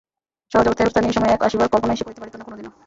[0.51, 2.71] সহজ অবস্থায় এরূপ স্থানে এ-সময় এক আসিবার কল্পনাই সে করিতে পারিত না কোনদিনও।